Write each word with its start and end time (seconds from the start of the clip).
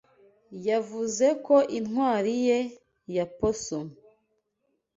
Yavuze 0.67 1.27
ko 1.45 1.55
intwari 1.77 2.33
ye 2.45 2.59
ya 3.15 3.25
posumu 3.37 3.93